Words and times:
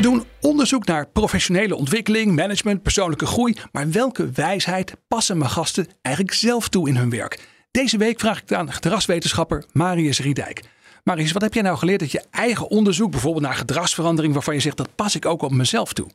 Ze 0.00 0.06
doen 0.06 0.24
onderzoek 0.40 0.86
naar 0.86 1.08
professionele 1.08 1.76
ontwikkeling, 1.76 2.34
management, 2.34 2.82
persoonlijke 2.82 3.26
groei. 3.26 3.56
Maar 3.72 3.90
welke 3.90 4.30
wijsheid 4.30 4.94
passen 5.08 5.38
mijn 5.38 5.50
gasten 5.50 5.86
eigenlijk 6.02 6.36
zelf 6.36 6.68
toe 6.68 6.88
in 6.88 6.96
hun 6.96 7.10
werk? 7.10 7.48
Deze 7.70 7.98
week 7.98 8.20
vraag 8.20 8.36
ik 8.36 8.48
het 8.48 8.58
aan 8.58 8.72
gedragswetenschapper 8.72 9.64
Marius 9.72 10.20
Riedijk. 10.20 10.62
Marius, 11.04 11.32
wat 11.32 11.42
heb 11.42 11.54
jij 11.54 11.62
nou 11.62 11.76
geleerd 11.78 12.00
dat 12.00 12.12
je 12.12 12.24
eigen 12.30 12.68
onderzoek, 12.68 13.10
bijvoorbeeld 13.10 13.44
naar 13.44 13.54
gedragsverandering, 13.54 14.32
waarvan 14.32 14.54
je 14.54 14.60
zegt 14.60 14.76
dat 14.76 14.94
pas 14.94 15.16
ik 15.16 15.26
ook 15.26 15.42
op 15.42 15.52
mezelf 15.52 15.92
toe? 15.92 16.06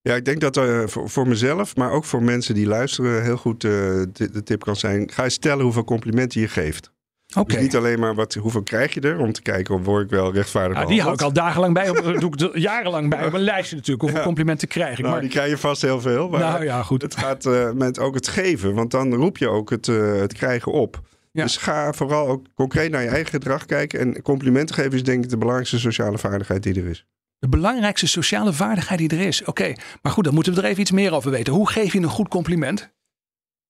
Ja, 0.00 0.14
ik 0.14 0.24
denk 0.24 0.40
dat 0.40 0.56
uh, 0.56 0.82
voor, 0.86 1.28
mezelf, 1.28 1.76
maar 1.76 1.90
ook 1.90 2.04
voor 2.04 2.22
mensen 2.22 2.54
die 2.54 2.66
luisteren, 2.66 3.22
heel 3.22 3.36
goed 3.36 3.60
de, 3.60 4.08
de, 4.12 4.42
tip 4.42 4.64
kan 4.64 4.76
zijn. 4.76 5.10
Ga 5.10 5.24
eens 5.24 5.34
stellen 5.34 5.64
hoeveel 5.64 5.84
complimenten 5.84 6.40
je 6.40 6.48
geeft. 6.48 6.92
Okay. 7.36 7.56
Dus 7.56 7.64
niet 7.64 7.76
alleen 7.76 7.98
maar 7.98 8.14
wat, 8.14 8.34
hoeveel 8.34 8.62
krijg 8.62 8.94
je 8.94 9.00
er 9.00 9.18
om 9.18 9.32
te 9.32 9.42
kijken 9.42 9.74
of 9.74 9.84
word 9.84 10.04
ik 10.04 10.10
wel 10.10 10.32
rechtvaardig 10.32 10.76
nou, 10.76 10.88
Die 10.88 11.00
hou 11.00 11.14
ik 11.14 11.22
al 11.22 11.32
dagenlang 11.32 11.74
bij, 11.74 11.90
op, 11.90 12.20
doe 12.36 12.52
ik 12.52 12.58
jarenlang 12.58 13.10
bij 13.10 13.26
op 13.26 13.32
een 13.32 13.40
lijstje 13.52 13.76
natuurlijk. 13.76 14.00
Hoeveel 14.00 14.20
ja. 14.20 14.26
complimenten 14.26 14.68
krijg 14.68 14.92
ik. 14.92 14.98
Nou, 14.98 15.10
maar... 15.10 15.20
die 15.20 15.30
krijg 15.30 15.50
je 15.50 15.58
vast 15.58 15.82
heel 15.82 16.00
veel. 16.00 16.28
Maar 16.28 16.40
nou 16.40 16.64
ja, 16.64 16.82
goed. 16.82 17.02
Het 17.02 17.16
gaat 17.16 17.44
uh, 17.44 17.70
met 17.70 17.98
ook 17.98 18.14
het 18.14 18.28
geven, 18.28 18.74
want 18.74 18.90
dan 18.90 19.14
roep 19.14 19.38
je 19.38 19.48
ook 19.48 19.70
het, 19.70 19.86
uh, 19.86 20.20
het 20.20 20.32
krijgen 20.32 20.72
op. 20.72 21.00
Ja. 21.30 21.42
Dus 21.42 21.56
ga 21.56 21.92
vooral 21.92 22.28
ook 22.28 22.46
concreet 22.54 22.90
naar 22.90 23.02
je 23.02 23.08
eigen 23.08 23.30
gedrag 23.30 23.66
kijken. 23.66 24.00
En 24.00 24.22
complimenten 24.22 24.74
geven 24.74 24.92
is 24.92 25.02
denk 25.02 25.24
ik 25.24 25.30
de 25.30 25.36
belangrijkste 25.36 25.78
sociale 25.78 26.18
vaardigheid 26.18 26.62
die 26.62 26.74
er 26.74 26.86
is. 26.86 27.06
De 27.38 27.48
belangrijkste 27.48 28.06
sociale 28.06 28.52
vaardigheid 28.52 28.98
die 28.98 29.08
er 29.08 29.26
is. 29.26 29.40
Oké, 29.40 29.50
okay. 29.50 29.76
maar 30.02 30.12
goed, 30.12 30.24
dan 30.24 30.34
moeten 30.34 30.54
we 30.54 30.60
er 30.60 30.66
even 30.66 30.80
iets 30.80 30.90
meer 30.90 31.12
over 31.12 31.30
weten. 31.30 31.52
Hoe 31.52 31.70
geef 31.70 31.92
je 31.92 31.98
een 31.98 32.08
goed 32.08 32.28
compliment? 32.28 32.92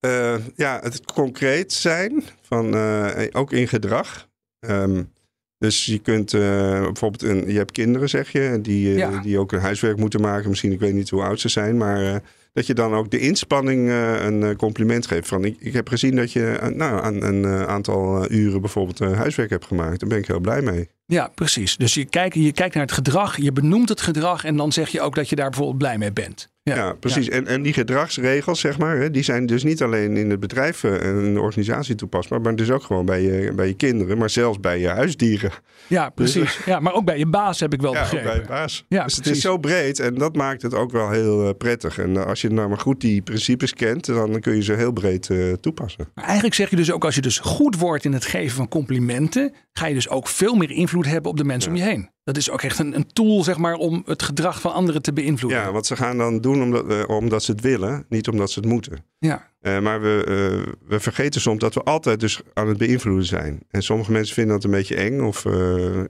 Uh, 0.05 0.35
ja, 0.57 0.81
het 0.83 1.05
concreet 1.05 1.73
zijn, 1.73 2.23
van, 2.43 2.75
uh, 2.75 3.11
ook 3.33 3.53
in 3.53 3.69
gedrag. 3.69 4.29
Um, 4.61 5.13
dus 5.59 5.85
je 5.85 5.99
kunt 5.99 6.31
bijvoorbeeld, 6.33 7.23
een, 7.23 7.51
je 7.51 7.57
hebt 7.57 7.73
kinderen 7.73 8.09
zeg 8.09 8.31
je, 8.31 8.59
die, 8.63 8.95
ja. 8.95 9.21
die 9.23 9.39
ook 9.39 9.53
een 9.53 9.61
huiswerk 9.61 9.97
moeten 9.97 10.21
maken. 10.21 10.49
Misschien, 10.49 10.73
ik 10.73 10.81
weet 10.81 10.95
niet 10.95 11.11
hoe 11.11 11.23
oud 11.23 11.41
ze 11.41 11.49
zijn, 11.49 11.77
maar 11.77 12.23
dat 12.53 12.67
je 12.67 12.75
dan 12.75 12.95
ook 12.95 13.11
de 13.11 13.19
inspanning 13.19 13.91
een 13.91 14.57
compliment 14.57 15.07
geeft. 15.07 15.29
Van, 15.29 15.45
ik, 15.45 15.57
ik 15.59 15.73
heb 15.73 15.89
gezien 15.89 16.17
dat 16.17 16.33
je 16.33 16.73
nou, 16.75 17.03
aan 17.03 17.23
een 17.23 17.47
aantal 17.47 18.31
uren 18.33 18.61
bijvoorbeeld 18.61 18.99
huiswerk 18.99 19.51
hebt 19.51 19.67
gemaakt. 19.67 20.01
Daar 20.01 20.09
ben 20.09 20.19
ik 20.19 20.27
heel 20.27 20.41
blij 20.41 20.63
mee. 20.63 20.89
Ja, 21.07 21.31
precies. 21.35 21.77
Dus 21.77 21.95
je 21.95 22.05
kijkt, 22.05 22.35
je 22.35 22.53
kijkt 22.53 22.75
naar 22.75 22.85
het 22.85 22.93
gedrag, 22.93 23.37
je 23.37 23.53
benoemt 23.53 23.89
het 23.89 24.01
gedrag 24.01 24.45
en 24.45 24.57
dan 24.57 24.73
zeg 24.73 24.89
je 24.89 25.01
ook 25.01 25.15
dat 25.15 25.29
je 25.29 25.37
daar 25.37 25.51
bijvoorbeeld 25.51 25.79
blij 25.79 25.99
mee 25.99 26.13
bent. 26.13 26.53
Ja, 26.71 26.75
ja 26.75 26.93
precies. 26.93 27.27
Ja. 27.27 27.33
En, 27.33 27.47
en 27.47 27.63
die 27.63 27.73
gedragsregels, 27.73 28.61
zeg 28.61 28.79
maar, 28.79 28.97
hè, 28.97 29.11
die 29.11 29.23
zijn 29.23 29.47
dus 29.47 29.65
niet 29.65 29.83
alleen 29.83 30.17
in 30.17 30.31
het 30.31 30.41
bedrijf 30.41 30.85
en 30.85 31.25
in 31.25 31.35
de 31.35 31.41
organisatie 31.41 31.95
toepasbaar, 31.95 32.41
maar 32.41 32.57
dus 32.57 32.71
ook 32.71 32.83
gewoon 32.83 33.07
bij 33.07 33.23
je, 33.23 33.53
bij 33.55 33.67
je 33.67 33.75
kinderen, 33.75 34.19
maar 34.19 34.31
zelfs 34.31 34.61
bij 34.61 34.79
je 34.79 34.89
huisdieren. 34.89 35.51
Ja, 35.87 36.11
precies. 36.11 36.57
Dus, 36.57 36.65
ja, 36.65 36.81
maar 36.81 36.93
ook 36.93 37.05
bij 37.05 37.19
je 37.19 37.27
baas 37.27 37.61
heb 37.61 37.73
ik 37.73 37.81
wel 37.81 37.93
ja, 37.93 38.01
begrepen. 38.01 38.27
bij 38.27 38.41
je 38.41 38.47
baas. 38.47 38.85
Ja, 38.89 39.05
dus 39.05 39.15
precies. 39.15 39.17
het 39.17 39.37
is 39.37 39.43
zo 39.43 39.59
breed 39.59 39.99
en 39.99 40.15
dat 40.15 40.37
maakt 40.37 40.63
het 40.63 40.75
ook 40.75 40.93
wel 40.93 41.11
heel 41.11 41.55
prettig. 41.55 41.99
En 41.99 42.27
als 42.27 42.41
je 42.41 42.51
nou 42.51 42.69
maar 42.69 42.79
goed 42.79 43.01
die 43.01 43.23
principes 43.23 43.75
kent, 43.75 44.07
dan 44.07 44.41
kun 44.41 44.55
je 44.55 44.63
ze 44.63 44.73
heel 44.73 44.93
breed 44.93 45.31
toepassen. 45.61 46.09
Maar 46.15 46.25
eigenlijk 46.25 46.55
zeg 46.55 46.71
je 46.71 46.77
dus 46.77 46.93
ook, 46.93 47.05
als 47.05 47.15
je 47.15 47.21
dus 47.21 47.39
goed 47.39 47.77
wordt 47.77 48.05
in 48.05 48.13
het 48.13 48.25
geven 48.25 48.57
van 48.57 48.69
complimenten, 48.69 49.53
ga 49.79 49.87
je 49.87 49.95
dus 49.95 50.09
ook 50.09 50.29
veel 50.29 50.55
meer 50.55 50.71
invloed 50.71 51.07
hebben 51.07 51.31
op 51.31 51.37
de 51.37 51.45
mensen 51.45 51.71
om 51.71 51.77
je 51.77 51.83
heen. 51.83 52.11
Dat 52.25 52.37
is 52.37 52.51
ook 52.51 52.63
echt 52.63 52.79
een, 52.79 52.95
een, 52.95 53.13
tool, 53.13 53.43
zeg 53.43 53.59
maar, 53.59 53.75
om 53.75 54.03
het 54.07 54.23
gedrag 54.23 54.61
van 54.61 54.73
anderen 54.73 55.03
te 55.03 55.13
beïnvloeden. 55.13 55.61
Ja, 55.61 55.73
want 55.73 55.87
ze 55.87 55.97
gaan 55.97 56.19
dan 56.19 56.41
doen 56.41 56.63
omdat, 56.63 56.91
uh, 56.91 57.03
omdat 57.09 57.43
ze 57.43 57.51
het 57.51 57.61
willen, 57.61 58.05
niet 58.09 58.29
omdat 58.29 58.51
ze 58.51 58.61
het 58.61 58.69
moeten. 58.69 59.05
Ja. 59.19 59.49
Uh, 59.63 59.81
maar 59.81 60.01
we, 60.01 60.25
uh, 60.29 60.73
we 60.89 61.01
vergeten 61.01 61.41
soms 61.41 61.59
dat 61.59 61.75
we 61.75 61.83
altijd 61.83 62.21
dus 62.21 62.41
aan 62.53 62.69
het 62.69 62.79
beïnvloeden 62.79 63.27
zijn. 63.27 63.63
En 63.71 63.83
sommige 63.83 64.13
mensen 64.13 64.35
vinden 64.35 64.55
dat 64.55 64.65
een 64.65 64.71
beetje 64.71 64.97
eng 64.97 65.21
of 65.21 65.45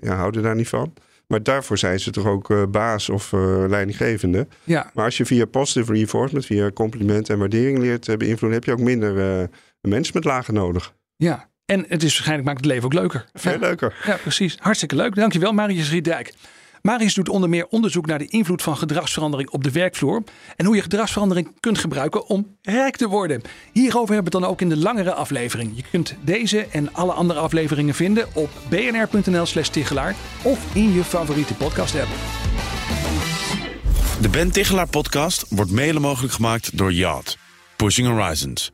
ja, 0.00 0.16
houden 0.16 0.42
daar 0.42 0.54
niet 0.54 0.68
van. 0.68 0.92
Maar 1.26 1.42
daarvoor 1.42 1.78
zijn 1.78 2.00
ze 2.00 2.10
toch 2.10 2.26
ook 2.26 2.70
baas 2.70 3.08
of 3.08 3.32
leidinggevende. 3.68 4.46
Ja. 4.64 4.90
Maar 4.94 5.04
als 5.04 5.16
je 5.16 5.26
via 5.26 5.44
positive 5.44 5.92
reinforcement, 5.92 6.46
via 6.46 6.70
complimenten 6.70 7.34
en 7.34 7.40
waardering 7.40 7.78
leert 7.78 8.08
uh, 8.08 8.16
beïnvloeden, 8.16 8.58
heb 8.58 8.64
je 8.64 8.72
ook 8.72 8.86
minder 8.86 9.48
managementlagen 9.80 10.54
nodig. 10.54 10.94
Ja, 11.16 11.48
en 11.66 11.84
het 11.88 12.02
is 12.02 12.12
waarschijnlijk 12.12 12.46
maakt 12.46 12.60
het 12.60 12.66
leven 12.66 12.84
ook 12.84 12.92
leuker. 12.92 13.24
Veel 13.34 13.52
ja. 13.52 13.58
leuker. 13.58 13.94
Ja, 14.06 14.16
precies. 14.16 14.56
Hartstikke 14.60 14.96
leuk. 14.96 15.14
Dankjewel, 15.14 15.52
Marius 15.52 15.90
Riedijk. 15.90 16.34
Marius 16.82 17.14
doet 17.14 17.28
onder 17.28 17.48
meer 17.48 17.66
onderzoek 17.66 18.06
naar 18.06 18.18
de 18.18 18.26
invloed 18.26 18.62
van 18.62 18.76
gedragsverandering 18.76 19.50
op 19.50 19.64
de 19.64 19.70
werkvloer. 19.70 20.22
En 20.56 20.66
hoe 20.66 20.76
je 20.76 20.82
gedragsverandering 20.82 21.60
kunt 21.60 21.78
gebruiken 21.78 22.26
om 22.26 22.56
rijk 22.62 22.96
te 22.96 23.08
worden. 23.08 23.42
Hierover 23.72 24.14
hebben 24.14 24.32
we 24.32 24.38
het 24.38 24.44
dan 24.44 24.52
ook 24.52 24.60
in 24.60 24.68
de 24.68 24.76
langere 24.76 25.14
aflevering. 25.14 25.76
Je 25.76 25.82
kunt 25.90 26.14
deze 26.20 26.66
en 26.66 26.94
alle 26.94 27.12
andere 27.12 27.40
afleveringen 27.40 27.94
vinden 27.94 28.28
op 28.34 28.50
bnr.nl/slash 28.68 29.68
Tichelaar 29.68 30.14
of 30.42 30.74
in 30.74 30.92
je 30.92 31.04
favoriete 31.04 31.54
podcast 31.54 31.94
app. 31.94 32.08
De 34.20 34.28
Ben 34.28 34.50
Tichelaar 34.50 34.88
podcast 34.88 35.46
wordt 35.48 35.70
mede 35.70 36.00
mogelijk 36.00 36.32
gemaakt 36.32 36.78
door 36.78 36.92
Yacht. 36.92 37.38
Pushing 37.76 38.08
Horizons. 38.08 38.73